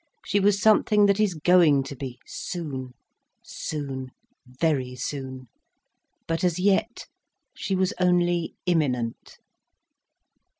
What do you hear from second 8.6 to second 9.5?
imminent.